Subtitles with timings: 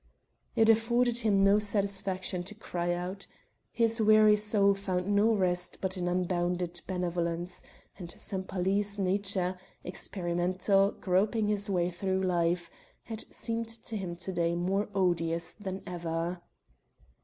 [0.55, 3.27] It afforded him no satisfaction to cry out.
[3.71, 7.61] His weary soul found no rest but in unbounded benevolence,
[7.99, 12.71] and Sempaly's nature experimental, groping his way through life
[13.03, 16.41] had seemed to him to day more odious than ever.